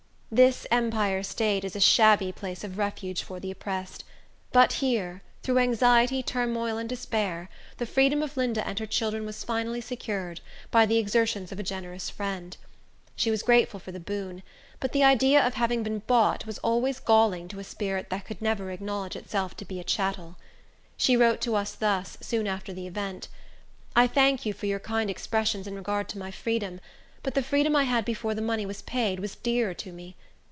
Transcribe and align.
This 0.33 0.65
Empire 0.71 1.23
State 1.23 1.65
is 1.65 1.75
a 1.75 1.81
shabby 1.81 2.31
place 2.31 2.63
of 2.63 2.77
refuge 2.77 3.21
for 3.21 3.37
the 3.41 3.51
oppressed; 3.51 4.05
but 4.53 4.71
here, 4.71 5.23
through 5.43 5.57
anxiety, 5.57 6.23
turmoil, 6.23 6.77
and 6.77 6.87
despair, 6.87 7.49
the 7.79 7.85
freedom 7.85 8.23
of 8.23 8.37
Linda 8.37 8.65
and 8.65 8.79
her 8.79 8.85
children 8.85 9.25
was 9.25 9.43
finally 9.43 9.81
secured, 9.81 10.39
by 10.71 10.85
the 10.85 10.97
exertions 10.97 11.51
of 11.51 11.59
a 11.59 11.63
generous 11.63 12.09
friend. 12.09 12.55
She 13.17 13.29
was 13.29 13.43
grateful 13.43 13.77
for 13.77 13.91
the 13.91 13.99
boon; 13.99 14.41
but 14.79 14.93
the 14.93 15.03
idea 15.03 15.45
of 15.45 15.55
having 15.55 15.83
been 15.83 15.99
bought 15.99 16.45
was 16.45 16.59
always 16.59 17.01
galling 17.01 17.49
to 17.49 17.59
a 17.59 17.63
spirit 17.65 18.09
that 18.09 18.23
could 18.23 18.41
never 18.41 18.71
acknowledge 18.71 19.17
itself 19.17 19.57
to 19.57 19.65
be 19.65 19.81
a 19.81 19.83
chattel. 19.83 20.37
She 20.95 21.17
wrote 21.17 21.41
to 21.41 21.55
us 21.57 21.73
thus, 21.73 22.17
soon 22.21 22.47
after 22.47 22.71
the 22.71 22.87
event: 22.87 23.27
"I 23.97 24.07
thank 24.07 24.45
you 24.45 24.53
for 24.53 24.65
your 24.67 24.79
kind 24.79 25.09
expressions 25.09 25.67
in 25.67 25.75
regard 25.75 26.07
to 26.07 26.17
my 26.17 26.31
freedom; 26.31 26.79
but 27.23 27.35
the 27.35 27.43
freedom 27.43 27.75
I 27.75 27.83
had 27.83 28.03
before 28.03 28.33
the 28.33 28.41
money 28.41 28.65
was 28.65 28.81
paid 28.81 29.19
was 29.19 29.35
dearer 29.35 29.75
to 29.75 29.91
me. 29.91 30.15